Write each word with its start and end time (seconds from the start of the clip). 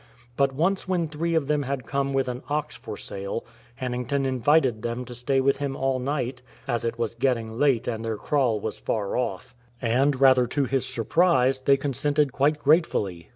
But 0.35 0.51
once 0.55 0.87
when 0.87 1.07
three 1.07 1.35
of 1.35 1.45
them 1.45 1.61
had 1.61 1.85
come 1.85 2.11
with 2.11 2.27
an 2.27 2.41
ox 2.49 2.75
for 2.75 2.97
sale, 2.97 3.45
Hannington 3.79 4.25
invited 4.25 4.81
them 4.81 5.05
to 5.05 5.13
stay 5.13 5.39
with 5.39 5.57
him 5.57 5.75
all 5.75 5.99
night, 5.99 6.41
as 6.67 6.83
it 6.83 6.97
was 6.97 7.13
getting 7.13 7.59
late 7.59 7.87
and 7.87 8.03
their 8.03 8.17
kraal 8.17 8.59
was 8.59 8.79
far 8.79 9.15
off; 9.15 9.53
and, 9.79 10.19
rather 10.19 10.47
to 10.47 10.65
his 10.65 10.87
sur 10.87 11.03
I 11.03 11.05
129 11.05 11.05
THE 11.05 11.11
FORBIDDEN 11.11 11.33
LAND 11.35 11.35
prise, 11.37 11.59
they 11.59 11.77
consented 11.77 12.33
quite 12.33 12.57
gratefully. 12.57 13.29